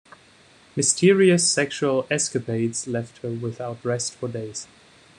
[0.75, 4.65] Mysterious sexual escapades left her without rest for days.